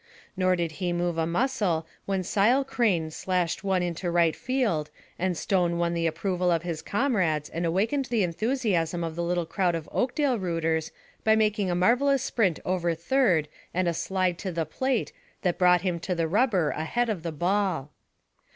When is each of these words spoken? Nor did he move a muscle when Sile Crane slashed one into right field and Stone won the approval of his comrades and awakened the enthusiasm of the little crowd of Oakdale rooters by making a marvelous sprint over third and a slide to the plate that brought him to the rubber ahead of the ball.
Nor 0.35 0.55
did 0.55 0.71
he 0.71 0.91
move 0.93 1.19
a 1.19 1.27
muscle 1.27 1.85
when 2.07 2.23
Sile 2.23 2.63
Crane 2.65 3.11
slashed 3.11 3.63
one 3.63 3.83
into 3.83 4.09
right 4.09 4.35
field 4.35 4.89
and 5.19 5.37
Stone 5.37 5.77
won 5.77 5.93
the 5.93 6.07
approval 6.07 6.49
of 6.49 6.63
his 6.63 6.81
comrades 6.81 7.49
and 7.49 7.67
awakened 7.67 8.05
the 8.05 8.23
enthusiasm 8.23 9.03
of 9.03 9.15
the 9.15 9.21
little 9.21 9.45
crowd 9.45 9.75
of 9.75 9.87
Oakdale 9.91 10.39
rooters 10.39 10.91
by 11.23 11.35
making 11.35 11.69
a 11.69 11.75
marvelous 11.75 12.23
sprint 12.23 12.59
over 12.65 12.95
third 12.95 13.47
and 13.75 13.87
a 13.87 13.93
slide 13.93 14.39
to 14.39 14.51
the 14.51 14.65
plate 14.65 15.13
that 15.43 15.59
brought 15.59 15.81
him 15.83 15.99
to 15.99 16.15
the 16.15 16.27
rubber 16.27 16.71
ahead 16.71 17.07
of 17.07 17.21
the 17.21 17.31
ball. 17.31 17.91